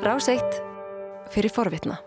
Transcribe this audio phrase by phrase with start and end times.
[0.00, 0.54] Ráseitt
[1.28, 1.98] fyrir forvitna.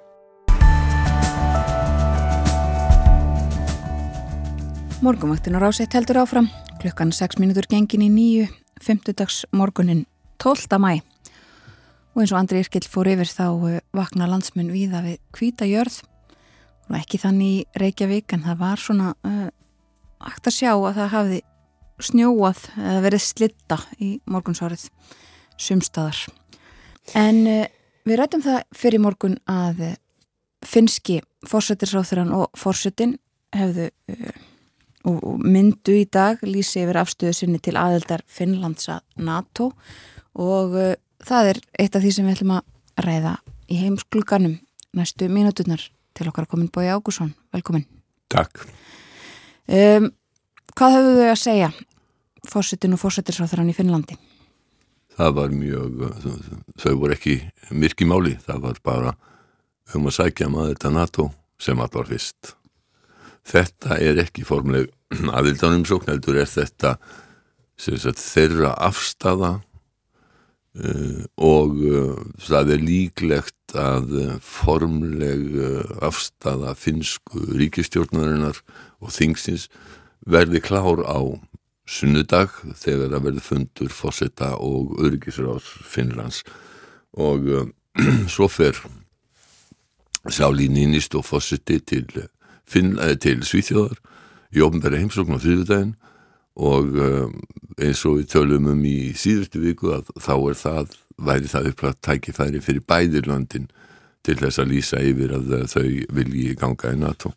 [5.06, 6.48] Morgumvaktin og Ráseitt heldur áfram.
[6.82, 8.48] Klukkan 6 minútur gengin í nýju,
[8.82, 9.14] 5.
[9.14, 10.08] dags morgunin
[10.42, 10.80] 12.
[10.82, 11.04] mæ.
[12.16, 16.00] Og eins og Andri Irkild fór yfir þá eh, vakna landsmenn viða við hvita jörð.
[16.90, 19.54] Og ekki þannig í Reykjavík en það var svona uh,
[20.32, 21.40] hægt að sjá að það hafði
[22.10, 24.90] snjóað eða verið slitta í morgunsárið
[25.62, 26.26] sumstaðar.
[27.14, 27.64] En uh,
[28.08, 29.94] við rættum það fyrir morgun að uh,
[30.66, 33.18] finski fórsetisráþurann og fórsetin
[33.56, 34.42] hefðu uh,
[35.04, 39.72] og myndu í dag lýsi yfir afstöðu sinni til aðeldar Finnlands að NATO
[40.40, 40.94] og uh,
[41.24, 43.34] það er eitt af því sem við ætlum að ræða
[43.72, 44.58] í heimskluganum
[44.94, 47.34] næstu mínuturnar til okkar komin Bói Ágússon.
[47.54, 47.88] Velkomin.
[48.30, 48.66] Takk.
[49.66, 50.12] Um,
[50.78, 51.72] hvað höfðu þau að segja
[52.50, 54.18] fórsetin og fórsetisráþurann í Finnlandi?
[55.14, 56.02] Það var mjög,
[56.82, 57.38] þau voru ekki
[57.70, 59.14] myrki máli, það var bara
[59.94, 61.28] um að sækja maður þetta NATO
[61.62, 62.56] sem allt var fyrst.
[63.46, 64.90] Þetta er ekki formleg
[65.38, 66.96] aðildanum sóknældur, er þetta
[67.78, 69.58] sagt, þeirra afstafa
[70.80, 75.58] uh, og uh, það er líklegt að uh, formleg
[76.06, 78.62] afstafa finsku ríkistjórnarinnar
[79.04, 79.68] og þingsins
[80.30, 81.20] verði klár á
[81.90, 86.44] sunnudag þegar það verði fundur fósetta og öryggisráðs Finnlands
[87.20, 87.50] og
[88.34, 88.80] svo fer
[90.32, 94.00] Sáli Nínist og fósetti til, til Svíþjóðar
[94.56, 95.96] í ofnbæra heimsókn á þrjúðdægin
[96.64, 96.96] og
[97.82, 102.02] eins og við tölum um í síðustu viku að þá er það, væri það upplætt
[102.06, 103.68] tækifæri fyrir bæðirlandin
[104.24, 107.34] til þess að lýsa yfir að þau vilji ganga í NATO.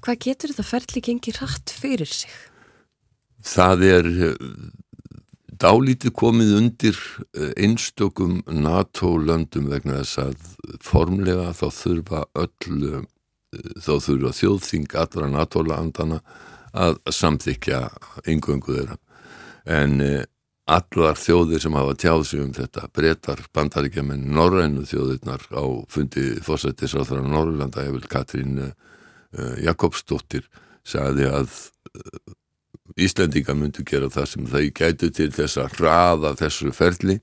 [0.00, 2.32] Hvað getur þetta ferli gengið rætt fyrir sig?
[3.40, 4.08] Það er
[5.60, 6.98] dálítið komið undir
[7.60, 10.34] einstökum NATO-löndum vegna þess að
[10.84, 13.06] formlega þá þurfa öll,
[13.80, 16.20] þá þurfa þjóðþing allra NATO-landana
[16.70, 17.80] að samþykja
[18.30, 18.98] yngöngu þeirra.
[19.68, 19.98] En
[20.70, 27.24] allar þjóðir sem hafa tjáð sig um þetta, breytar bandaríkjaman norrænu þjóðirnar á fundi þaðra
[27.26, 28.60] Norrlanda, ég vil Katrín
[29.64, 30.46] Jakobsdóttir,
[30.86, 31.50] sagði að
[32.98, 37.20] Íslendinga myndu gera það sem þau gætu til þess að hraða þessu ferli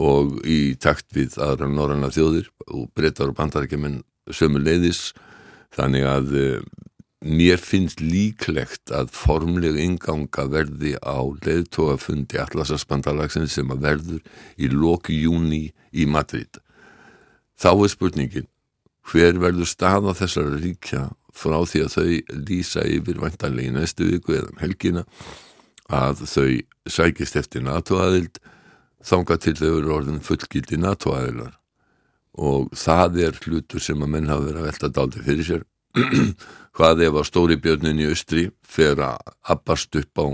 [0.00, 4.00] og í takt við aðra norranna þjóðir og breytar og bandarækjumenn
[4.30, 5.10] sömu leiðis
[5.74, 6.36] þannig að
[7.20, 14.22] mér finnst líklegt að formleg inganga verði á leiðtóafundi Atlasarspandalagsins sem að verður
[14.56, 16.60] í loki júni í Madrid.
[17.60, 18.48] Þá er spurningin
[19.10, 24.36] hver verður staða þessara ríkja frá því að þau lýsa yfir vantanlega í næstu viku
[24.38, 25.04] eða um helgina
[25.90, 26.50] að þau
[26.90, 28.38] sækist eftir NATO-aðild
[29.06, 31.56] þanga til þau eru orðin fullgildi NATO-aðilar.
[32.40, 35.66] Og það er hlutur sem að menn hafa verið að velta daldi fyrir sér.
[36.76, 40.26] Hvað ef að stóri björnin í austri fer að abbast upp á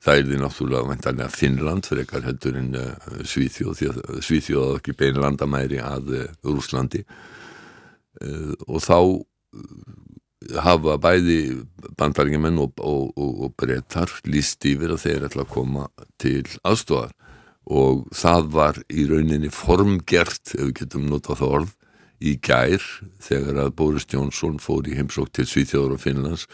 [0.00, 3.82] það er því náttúrulega vantanlega Finnland fyrir ekkar heldur en uh, Svíþjóð
[4.24, 8.96] Svíþjóð ekki bein landamæri að uh, Rúslandi uh, og þá
[10.64, 11.40] hafa bæði
[12.00, 15.88] bandaringimenn og, og, og, og brettar líst yfir að þeir ætla að koma
[16.20, 17.12] til aðstofar
[17.70, 21.74] og það var í rauninni formgert, ef við getum notað það orð,
[22.20, 22.86] í gær
[23.22, 26.46] þegar að Boris Jónsson fór í heimsók til Svíþjóður og Finnlands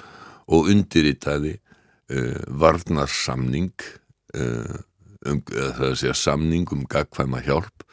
[0.47, 3.73] og undirritaði uh, varnarsamning
[4.37, 4.77] uh,
[5.27, 7.87] um, það er að samning um gagkvæma hjálp.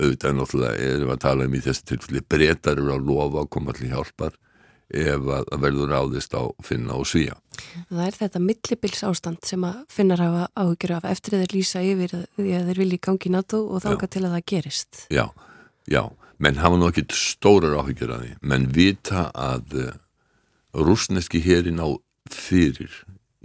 [0.00, 3.76] Auðvitað náttúrulega erum að tala um í þessi tilfelli brettar eru að lofa að koma
[3.76, 4.38] til hjálpar
[4.90, 7.36] ef að verður ráðist á finna og svíja.
[7.90, 12.14] Það er þetta millibils ástand sem að finnar hafa áhugjur af eftir þeir lýsa yfir
[12.38, 15.02] því að þeir vilji gangi NATO og þanga til að það gerist.
[15.12, 15.26] Já,
[15.90, 16.02] já,
[16.38, 19.76] menn hafa nú ekki stórar áhugjur af því, menn vita að
[20.74, 21.88] rúsneski herin á
[22.30, 22.92] fyrir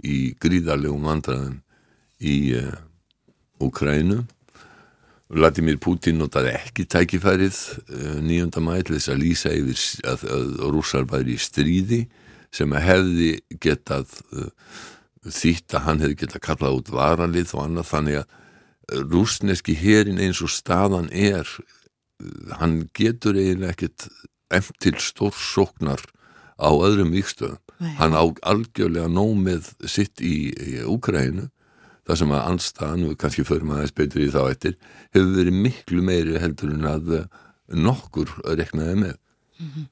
[0.06, 1.60] í gríðarlegum vandraðum
[2.20, 2.74] í uh,
[3.62, 4.24] Ukrænu
[5.26, 7.56] Vladimir Putin notaði ekki tækifærið
[8.22, 12.04] nýjönda mæl þess að lýsa yfir að, að rússar væri í stríði
[12.54, 13.30] sem að hefði
[13.62, 14.50] getað uh,
[15.26, 17.88] þýtt að hann hefði getað kallað út varalið og annað.
[17.90, 21.50] Þannig að rúsneski herin eins og staðan er
[22.60, 24.06] hann getur eiginlega ekkit
[24.54, 26.04] emt til stórsóknar
[26.56, 27.58] á öðrum vikstöðum
[27.98, 31.50] hann á algjörlega nómið sitt í, í Úkrænu
[32.06, 34.78] það sem að anstaðan, og kannski förum aðeins betur í þá eftir,
[35.14, 37.12] hefur verið miklu meiri heldur en að
[37.74, 39.14] nokkur reknaði með.
[39.58, 39.86] Mm -hmm.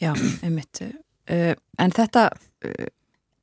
[0.00, 0.82] Já, einmitt.
[1.30, 2.30] Uh, en þetta,
[2.66, 2.88] uh,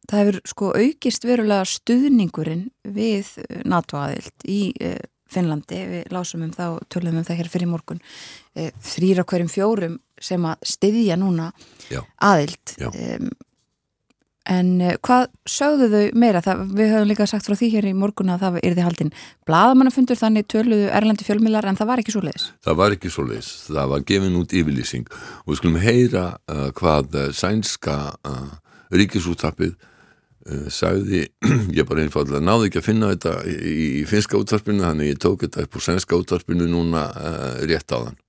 [0.09, 6.77] það hefur sko aukist verulega stuðningurinn við NATO-aðild í uh, Finnlandi, við lásum um það
[6.77, 7.97] og tölum um það hér fyrir morgun
[8.55, 11.49] þrýra hverjum fjórum sem að styðja núna
[11.91, 11.99] Já.
[12.23, 13.17] aðild e,
[14.51, 16.41] en e, hvað sögðu þau meira?
[16.43, 19.11] Það, við höfum líka sagt frá því hér í morgun að það er því haldinn
[19.47, 22.47] bladamannafundur þannig töluðu erlendi fjölmilar en það var ekki svo leiðis.
[22.67, 26.67] Það var ekki svo leiðis, það var gefin út yfirlýsing og við skulum heyra uh,
[26.77, 27.97] hvað sænska
[28.27, 28.53] uh,
[28.95, 31.25] ríkisúttappið uh, sagði,
[31.77, 35.43] ég bara einfallega náði ekki að finna þetta í, í finska úttarpinu þannig ég tók
[35.47, 37.09] þetta upp på svenska úttarpinu núna
[37.67, 38.23] rétt á þann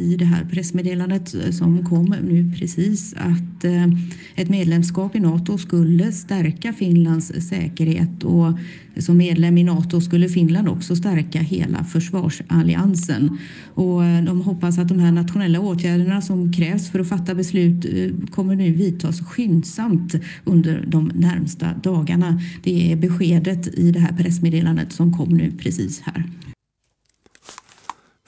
[0.00, 3.86] i det här pressmeddelandet eh, som kom nu precis att eh,
[4.34, 8.58] ett medlemskap i NATO skulle stärka Finlands säkerhet och
[8.96, 13.38] som medlem i NATO skulle Finland också stärka hela försvarsalliansen.
[13.74, 17.86] Och eh, de hoppas att de här nationella åtgärderna som krävs för att fatta beslut
[18.30, 20.14] kommer nu vidtas skyndsamt
[20.44, 22.40] under de närmsta dagarna.
[22.62, 26.24] Det är beskedet i det här pressmeddelandet som kom nu precis här.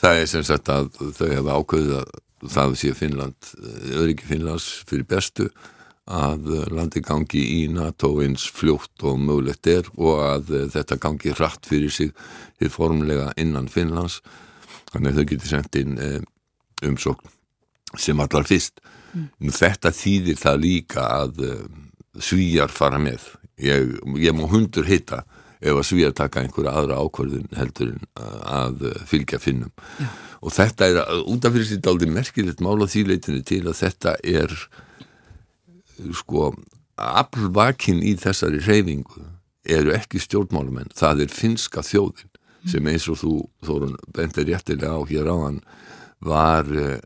[0.03, 2.09] Það er sem sagt að þau hefa ákveðið að
[2.53, 3.51] það sé Finnland,
[3.95, 5.47] öryggi Finnlands fyrir bestu
[6.11, 11.69] að landi gangi í NATO eins fljótt og mögulegt er og að þetta gangi hratt
[11.71, 12.11] fyrir sig
[12.59, 14.19] til formlega innan Finnlands
[14.91, 15.95] þannig að þau getur sendt inn
[16.83, 17.31] umsókn
[17.99, 18.83] sem allar fyrst.
[19.13, 19.53] Mm.
[19.55, 21.41] Þetta þýðir það líka að
[22.19, 23.29] svíjar fara með.
[23.63, 25.23] Ég, ég má hundur hitta
[25.63, 28.07] ef að svíja taka einhverja aðra ákvörðun heldur en
[28.43, 30.09] að fylgja finnum Já.
[30.43, 34.57] og þetta er út af fyrir sér daldi merkilegt mála þýleitinu til að þetta er
[36.19, 36.51] sko
[36.99, 39.25] aflvakinn í þessari reyfingu
[39.63, 42.71] eru ekki stjórnmálumenn það er finska þjóðin mm.
[42.75, 45.61] sem eins og þú Þórun bentir réttilega á hér á hann
[46.23, 46.99] var uh,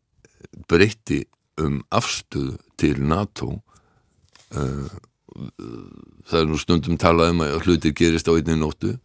[0.69, 1.25] breytti
[1.61, 3.59] um afstöðu til NATO
[4.57, 4.89] uh,
[6.27, 8.97] það er nú stundum talað um að hlutir gerist á einni nóttu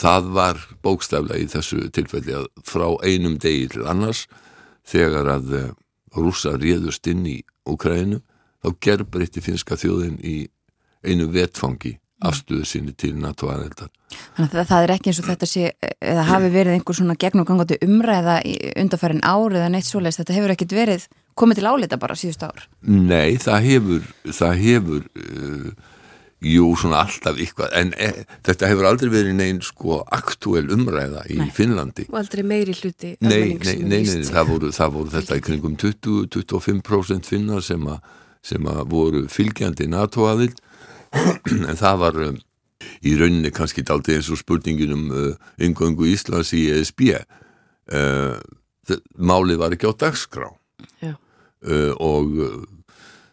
[0.00, 4.26] það var bókstaflega í þessu tilfelli að frá einum degi til annars
[4.86, 5.70] þegar að eh,
[6.16, 7.38] rúsa réðust inn í
[7.68, 8.20] Ukraínu
[8.60, 10.36] þá gerbreytti finska þjóðin í
[11.06, 13.88] einu vetfangi afstöðu sinni til NATO-aðeldar.
[14.36, 15.70] Þannig að það er ekki eins og þetta sé,
[16.04, 18.34] eða hafi verið einhver svona gegnumgangandi umræða
[18.82, 21.06] undarfærin ár eða neitt svoleiðs, þetta hefur ekkit verið
[21.38, 22.66] komið til álita bara síðust ár?
[22.86, 25.96] Nei, það hefur, það hefur, uh,
[26.50, 28.10] jú, svona alltaf ykkvað, en e,
[28.48, 31.50] þetta hefur aldrei verið neinn sko aktúel umræða í nei.
[31.56, 32.08] Finnlandi.
[32.10, 33.14] Og aldrei meiri hluti?
[33.24, 37.98] Nei, nei, nei, nei, það voru, það voru þetta í kringum 20-25% finnar sem, a,
[38.46, 40.62] sem að voru fylgjandi NATO-aðild,
[41.70, 42.38] en það var um,
[43.04, 47.12] í rauninni kannski aldrei eins og spurningin um uh, yngöngu Íslands í ESB.
[47.90, 48.38] Uh,
[49.18, 50.48] málið var ekki á dagskrá.
[51.60, 52.60] Uh, og uh,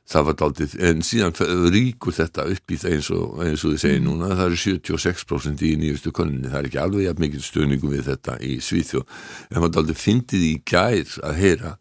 [0.08, 1.36] það var daldið, en síðan
[1.72, 4.08] ríkur þetta upp í það eins og, eins og þið segir mm.
[4.08, 8.10] núna, það eru 76% í nýjustu koninni, það er ekki alveg jafn mikið stöðningum við
[8.12, 11.74] þetta í Svíþjó en það daldið fyndið í gær að heyra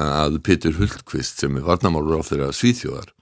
[0.00, 3.14] að Petur Hultqvist sem er varnamálur á þeirra Svíþjóðar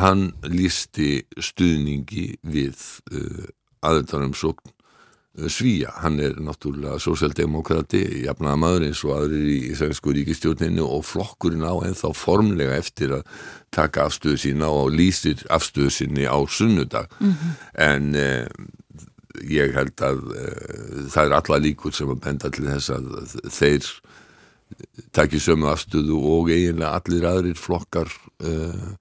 [0.00, 2.76] hann lísti stuðningi við
[3.12, 3.44] uh,
[3.84, 4.73] aðeldarum sókn Eh,
[5.34, 11.66] Svíja, hann er náttúrulega sósjaldemokrati, jafnaða maður eins og aðrir í Sænsku ríkistjórninu og flokkurinn
[11.66, 13.24] á ennþá formlega eftir að
[13.74, 17.50] taka afstöðu sína og lýsir afstöðu síni á sunnudag mm -hmm.
[17.74, 18.46] en eh,
[19.42, 23.04] ég held að eh, það er alla líkur sem að benda til þess að
[23.50, 23.90] þeir
[25.10, 28.06] takir sömu afstöðu og eiginlega allir aðrir flokkar
[28.38, 28.94] eh,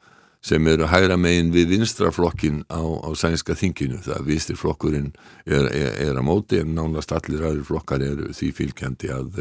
[0.43, 4.01] sem eru hægra megin við vinstraflokkin á, á sænska þinginu.
[4.03, 5.13] Það vinstirflokkurinn
[5.45, 9.39] er, er, er að móti en nánast allir aðri flokkar eru því fylgjandi að,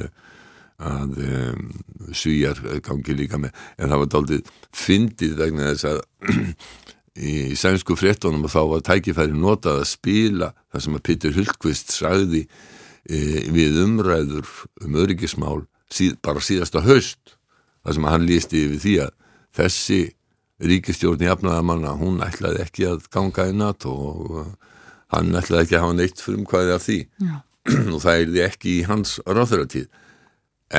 [0.79, 1.67] að um,
[2.15, 3.59] svíjar gangi líka með.
[3.79, 4.55] En það var daldið
[4.85, 6.01] fyndið vegna þess að
[7.33, 11.93] í sænsku fréttonum og þá var tækifæri notað að spila það sem að Petur Hultqvist
[11.99, 13.19] sagði e,
[13.53, 14.47] við umræður
[14.87, 17.37] um öryggismál síð, bara síðasta höst
[17.83, 19.15] það sem að hann lísti yfir því að
[19.59, 20.01] þessi
[20.63, 24.53] ríkistjórn í afnæðamanna, hún ætlaði ekki að ganga í NATO og uh,
[25.15, 27.35] hann ætlaði ekki að hafa neitt fyrir um hvaðið af því Já.
[27.95, 29.89] og það er því ekki í hans ráþuratíð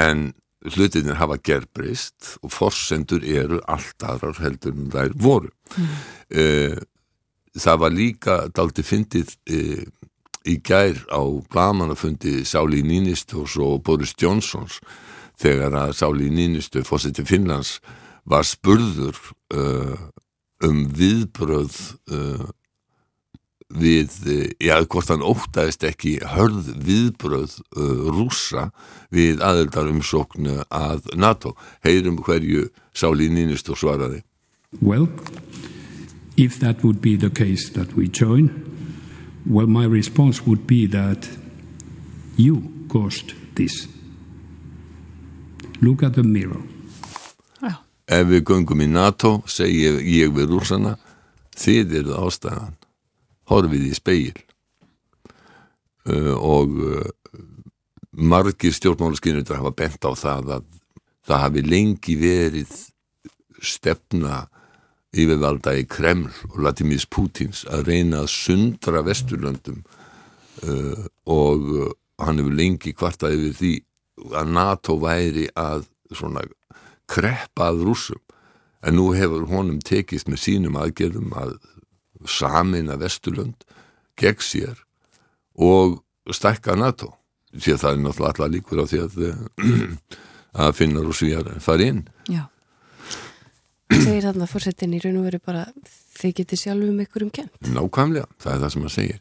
[0.03, 0.24] en
[0.74, 5.92] hlutinir hafa gerbrist og forsendur eru allt aðrar heldur en er voru mm.
[6.39, 6.77] uh,
[7.60, 9.84] það var líka daldi fyndið uh,
[10.50, 14.80] í gær á blamanufundi Sáli Nínistu og Boris Johnsons
[15.39, 17.77] þegar að Sáli Nínistu fórseti Finnlands
[18.30, 19.18] var spurður
[19.53, 19.96] uh,
[20.63, 21.77] um viðbröð
[22.13, 22.46] uh,
[23.74, 24.15] við,
[24.62, 28.70] já, hvort hann ótaðist ekki hörð viðbröð uh, rúsa
[29.13, 31.56] við aðeldarumsóknu að NATO.
[31.84, 34.24] Heyrum hverju Sáli Nínistur svaraði.
[34.82, 35.10] Well,
[36.38, 38.50] if that would be the case that we join,
[39.46, 41.27] well, my response would be that
[42.36, 43.88] You caused this.
[45.82, 46.62] Look at the mirror.
[48.13, 50.98] Ef við göngum í NATO, segi ég, ég við rúsana,
[51.58, 52.75] þið eruð ástæðan.
[53.50, 54.41] Horfið í speil.
[56.03, 57.05] Uh, og uh,
[58.12, 60.65] margir stjórnmálaskinnur hafa bent á það að
[61.24, 62.74] það hafi lengi verið
[63.63, 64.41] stefna
[65.15, 69.79] yfirvalda í Kreml og Latimis Pútins að reyna að sundra vesturlöndum
[70.67, 71.72] uh, og
[72.20, 73.74] hann hefur lengi kvartað yfir því
[74.36, 76.43] að NATO væri að svona
[77.10, 78.22] kreppa að rúsum
[78.83, 81.55] en nú hefur honum tekist með sínum aðgerðum að
[82.29, 83.65] samina vesturlönd
[84.19, 84.79] gegn sér
[85.60, 87.13] og stækka NATO.
[87.53, 89.17] Því að það er náttúrulega allar líkur á því að,
[90.63, 92.01] að finnar og svíjar fari inn.
[92.31, 92.48] Já.
[93.93, 95.67] segir þarna fórsetin í raun og veru bara
[96.17, 99.17] þið getið sjálfum ykkur um kent Nákvæmlega, það er það sem að segja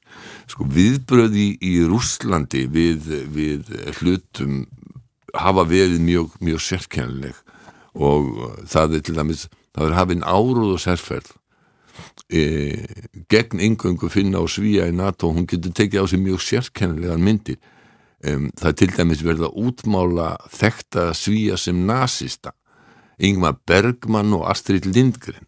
[0.52, 4.62] sko viðbröði í, Rússlandi við, við hlutum
[5.36, 7.42] hafa verið mjög, mjög sérkennileg
[7.94, 11.32] og það er til dæmis það er hafinn áróð og sérferð.
[12.32, 12.42] E,
[13.28, 17.60] gegn yngöngu finna og svíja í NATO hún getur tekið á sig mjög sérkennilegan myndir.
[18.22, 22.52] Um, það er til dæmis verið að útmála þekta svíja sem nazista
[23.18, 25.42] Ingmar Bergman og Astrid Lindgren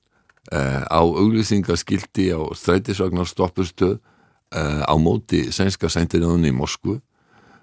[0.50, 6.98] uh, á auglýsingaskildi á strætisvagnar stoppustöð uh, á móti sænska sæntiröðunni í Moskvu.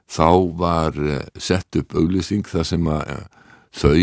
[0.08, 3.28] Þá var uh, sett upp auglýsing þar sem að
[3.76, 3.94] þau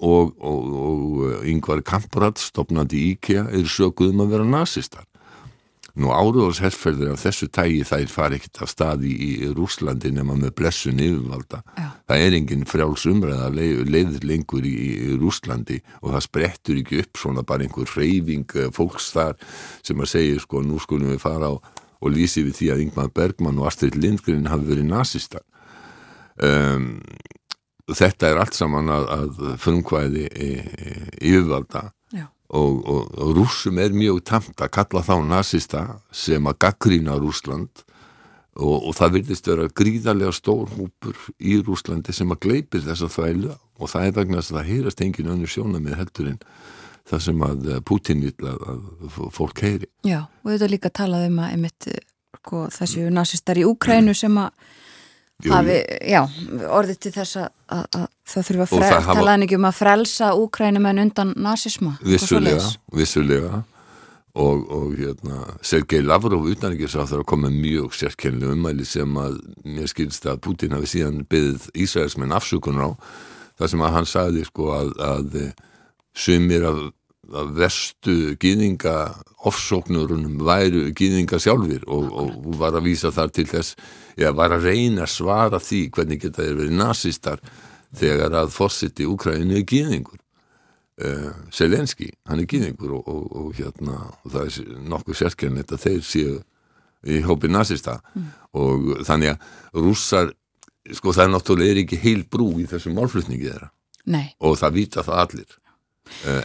[0.00, 5.06] og, og, og yngvar Kamprad stopnandi IKEA eru sökuðum að vera nazistar
[5.98, 10.36] Nú áruðars herrferðir af þessu tægi þær fari ekkert af staði í, í Rúslandi nema
[10.38, 11.62] með blessun yfirvalda.
[11.74, 11.88] Já.
[12.06, 17.02] Það er engin frjáls umræða leið, leiður lengur í, í Rúslandi og það sprettur ekki
[17.02, 19.36] upp svona bara einhver reyfing fólks þar
[19.82, 21.54] sem að segja sko nú skulum við fara á
[22.00, 25.44] og lýsi við því að Ingmar Bergman og Astrid Lindgren hafi verið nazistar.
[26.40, 27.02] Um,
[27.96, 32.26] þetta er allt saman að, að frumkvæði e, e, yfirvalda Já.
[32.56, 37.84] og, og, og rússum er mjög tamt að kalla þá nazista sem að gaggrína Rúsland
[38.60, 43.16] og, og það virðist vera gríðarlega stór hópur í Rúslandi sem að gleipir þess að
[43.16, 46.40] þvælu og það er vegna að það heyrast engin önnur sjónamið heldur en
[47.10, 49.88] það sem að Putin vil að, að fólk heyri.
[50.06, 51.88] Já, og þetta líka talað um að einmitt,
[52.38, 54.52] sko, þessu nazistar í Úkrænu sem að
[55.48, 55.76] hafi,
[56.10, 56.20] já,
[56.68, 59.76] orðið til þess að, að, að það þurfa að frelsa, hafa- talaði ekki um að
[59.80, 61.96] frelsa Úkrænumenn undan nazisma.
[62.04, 63.62] Vissulega, vissulega.
[64.40, 70.28] Og, og hérna Sergei Lavrov utanrikiðsráþur að koma mjög sérkennileg umæli sem að mér skilst
[70.30, 72.98] að Putin hafi síðan byggð Ísraelsmenn afsökunar á.
[73.58, 75.34] Þar sem að hann sagði sko að, að
[76.14, 76.78] sumir af,
[77.36, 78.94] af vestu gýðinga
[79.48, 83.76] ofsóknurunum væru gýðinga sjálfur og, og var að vísa þar til þess
[84.16, 87.44] eða var að reyna að svara því hvernig geta þeir verið nazistar
[87.96, 93.96] þegar að fórseti Úkrænu er gýðingur uh, Selenski, hann er gýðingur og, og, og hérna
[94.24, 96.36] og það er nokkuð sérkennilegt að þeir séu
[97.00, 98.00] í hópi nazista
[98.52, 100.34] og þannig að rússar
[100.96, 103.70] sko það er náttúrulega ekki heil brú í þessum málflutningi þeirra.
[104.10, 105.56] Nei, og það vita það allir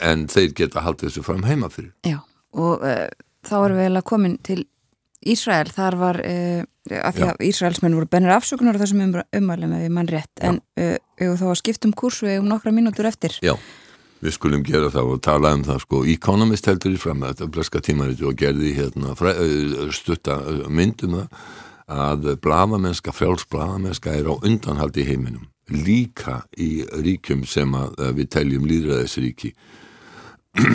[0.01, 1.91] en þeir geta haldið þessu fram heima fyrir.
[2.07, 2.19] Já,
[2.55, 3.07] og uh,
[3.45, 4.61] þá erum við eiginlega komin til
[5.25, 6.61] Ísrael, þar var uh,
[7.01, 7.31] af því Já.
[7.31, 10.97] að Ísraelsmenn voru bennir afsökunar á þessum um, umælum ef ég mann rétt, en uh,
[11.17, 13.37] þá að skipta um kursu eigum nokkra mínútur eftir.
[13.45, 13.55] Já,
[14.21, 17.81] við skulum gera það og tala um það sko, Economist heldur í fram þetta bleska
[17.85, 19.33] tímariti og gerði hérna fræ,
[19.95, 20.37] stutta
[20.69, 21.41] myndum það
[21.95, 27.71] að blamamennska, frjáls blamamennska er á undanhaldi í heiminum líka í ríkjum sem
[28.17, 29.53] við teljum líðræðisríki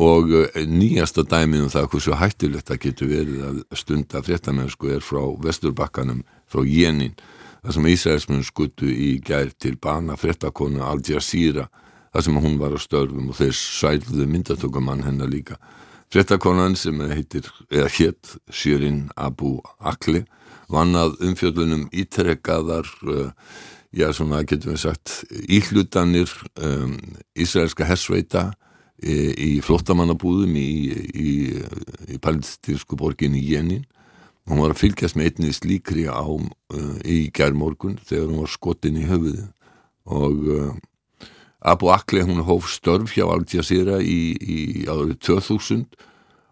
[0.00, 5.04] og uh, nýjasta dæmið um það hversu hættulegt það getur verið að stunda fréttamennsku er
[5.04, 7.14] frá vesturbakkanum frá Jenin
[7.60, 11.68] þar sem Ísraelsmenn skuttu í gær til bana fréttakonu Al Jazeera
[12.10, 15.60] þar sem hún var á störfum og þeir sælðu myndatökumann hennar líka.
[16.10, 20.24] Fréttakonan sem heitir eða hétt Shirin Abu Akli
[20.70, 23.28] vann að umfjöldunum ítrekkaðar uh,
[23.96, 25.14] já svona getum við sagt
[25.50, 26.30] íhlutanir
[26.62, 26.96] um,
[27.34, 28.50] Ísraelska hersveita
[29.02, 30.70] í, í flottamannabúðum í,
[31.14, 31.30] í,
[32.14, 33.86] í palestinsku borginni Jenin.
[34.48, 36.44] Hún var að fylgjast með einni slíkri á uh,
[37.04, 39.48] í gærmorgun þegar hún var skotin í höfuðu
[40.10, 40.70] og uh,
[41.60, 45.84] Abu Akle hún hóf störf hjá Al Jazeera í, í árið 2000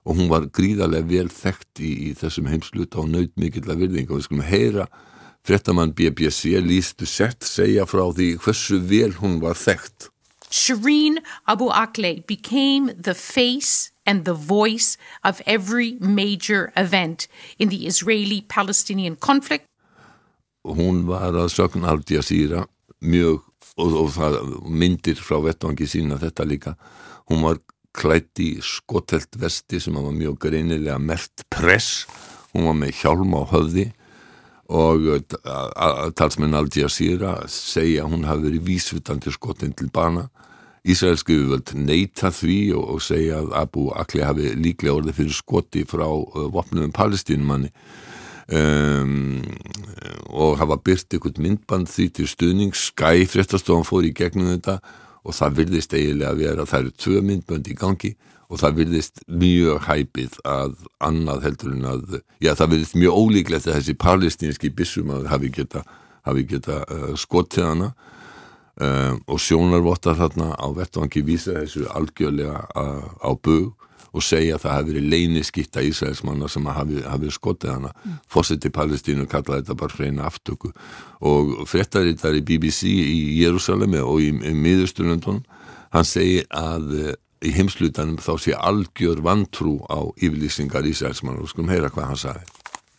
[0.08, 4.12] og hún var gríðarlega vel þekkt í, í þessum heimsluta og naut mikill að virðinga.
[4.12, 4.86] Og við skulum heyra
[5.48, 10.10] fréttamann BBC lístu sett segja frá því hversu vel hún var þekkt.
[10.50, 17.28] Shireen Abu Akleh became the face and the voice of every major event
[17.58, 19.64] in the Israeli Palestinian conflict.
[20.68, 22.64] hún var að sögn Aldja Sýra
[23.00, 23.44] mjög
[23.78, 24.38] og, og það
[24.68, 26.74] myndir frá vettvangi sína þetta líka.
[27.30, 27.60] Hún var
[27.96, 32.06] klætt í skotelt vesti sem var mjög greinilega mert press.
[32.52, 33.88] Hún var með hjálm á höfði
[34.68, 40.26] og talsmenn Aldja Sýra segja að hún hafi verið vísvitandi skotin til bana.
[40.88, 45.82] Ísraelski viðvöld neyta því og, og segja að Abu Akli hafi líklega orðið fyrir skoti
[45.88, 47.72] frá uh, vopnum palestínumanni.
[48.48, 49.42] Um,
[50.32, 54.78] og hafa byrt ykkur myndband því til stuðning Skye fréttastofan fór í gegnum þetta
[55.28, 58.14] og það virðist eiginlega að vera það eru tvö myndbönd í gangi
[58.48, 63.68] og það virðist mjög hæpið að annað heldur en að já það virðist mjög ólíklegt
[63.68, 65.82] að þessi palestínski bissum hafi geta,
[66.24, 67.90] hafi geta uh, skotið hana.
[68.78, 73.72] Um, og sjónarvottar þarna á vettvangi vísa þessu algjörlega uh, á bög
[74.14, 77.90] og segja að það hafi verið leyniskitta Ísraelsmanna sem hafi, hafi skotið hana.
[78.04, 78.20] Mm.
[78.30, 80.70] fórseti Palestínu kallaði þetta bara hreina aftöku.
[81.26, 85.42] Og frettarittar í BBC í Jérúsalemi og í, í miðusturlundunum
[85.90, 87.12] hann segi að uh,
[87.44, 92.44] í heimslutanum þá sé algjör vantrú á yfirlýsingar og skulum heyra hvað hann sagði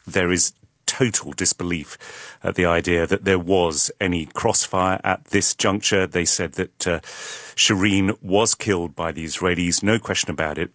[0.10, 0.54] There is
[0.86, 1.98] total disbelief
[2.44, 6.08] at the idea that there was any crossfire at this juncture.
[6.08, 7.00] They said that uh,
[7.56, 10.72] Shireen was killed by the Israelis, no question about it.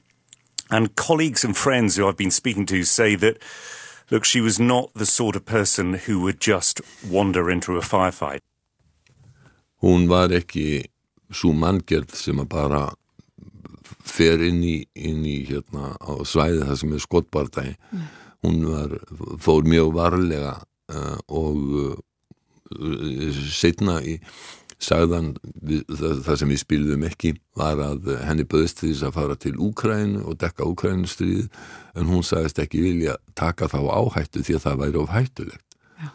[0.71, 3.43] And colleagues and friends who I've been speaking to say that,
[4.11, 6.81] look, she was not the sort of person who would just
[7.11, 8.41] wander into a firefight.
[9.83, 10.87] Hún var ekki
[11.35, 12.85] svo manngjörð sem að bara
[14.05, 17.75] fer inn í, inn í hérna á svæði það sem er skottbardagi.
[17.93, 18.05] Mm
[18.45, 18.99] hún var,
[19.41, 20.59] fór mjög varlega
[20.93, 24.19] uh, og uh, setna í
[24.83, 29.37] sagðan við, það, það sem við spilðum ekki var að henni böðist því að fara
[29.41, 31.47] til Úkrænu og dekka Úkrænustrið
[31.97, 36.09] en hún sagðist ekki vilja taka þá áhættu því að það væri of hættulegt Já.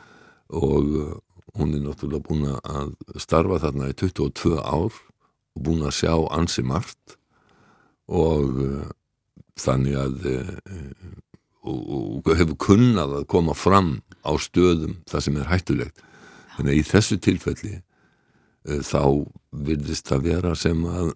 [0.62, 1.16] og uh,
[1.58, 6.66] hún er náttúrulega búin að starfa þarna í 22 ár og búin að sjá ansi
[6.66, 7.19] margt
[8.10, 8.86] og uh,
[9.60, 10.54] þannig að uh,
[11.70, 16.04] og, hefur kunnað að koma fram á stöðum það sem er hættulegt.
[16.56, 19.02] Þannig að í þessu tilfelli uh, þá
[19.70, 21.14] virðist það vera sem að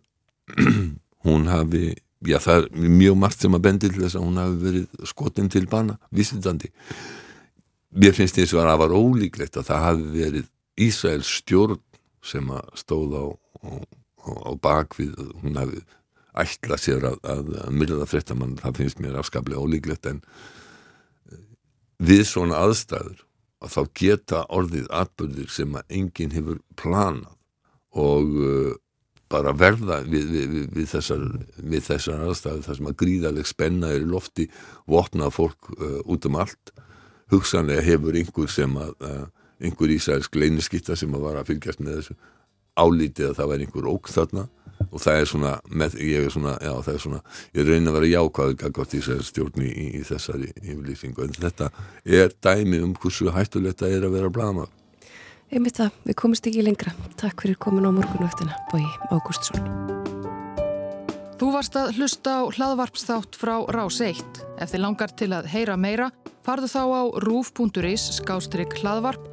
[1.28, 4.60] hún hafi já það er mjög margt sem að bendi til þess að hún hafi
[4.62, 6.72] verið skotin til bana vísitandi
[7.94, 10.50] mér finnst og að það var ólíklegt að það hafi verið
[10.84, 11.82] Ísraels stjórn
[12.26, 13.26] sem að stóð á,
[13.68, 13.70] á,
[14.50, 15.84] á bakvið hún hafi
[16.42, 20.22] ætla sér að, að, myrða fréttamann, það finnst mér afskaplega ólíklegt en
[21.32, 21.44] eh,
[22.02, 23.26] við svona aðstæður
[23.64, 27.36] að þá geta orðið atbyrðir sem að enginn hefur planað
[27.94, 28.72] og uh,
[29.34, 31.22] bara verða við, við, við, þessar,
[31.58, 34.48] við þessar aðstæður þar sem að gríðaleg spenna er í lofti
[34.90, 36.74] vopnað fólk uh, út um allt.
[37.32, 39.24] Hugsanlega hefur einhver sem að uh,
[39.64, 42.18] einhver ísælsk leyniskitta sem að vara að fylgjast með þessu
[42.80, 44.48] álítið að það væri einhver ók þarna
[44.90, 47.20] og það er svona, með, ég er svona, já það er svona,
[47.56, 51.70] ég reyna að vera jákvæður gaggátt í þessari stjórni í, í þessari yfirlýsingu, en þetta
[52.06, 54.68] er dæmi um hversu hættulegt það er að vera blama.
[55.54, 56.94] Einmitt það, við komumst ekki lengra.
[57.22, 59.62] Takk fyrir komin á morgunvöktina, Bói Ágústsson.
[61.38, 64.42] Þú varst að hlusta á hlaðvarpsþátt frá Rás 1.
[64.62, 66.10] Ef þið langar til að heyra meira,
[66.46, 69.33] farðu þá á rúf.is skástrygg hlaðvarp